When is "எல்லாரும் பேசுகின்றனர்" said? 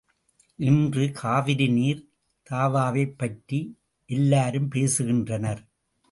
4.05-5.61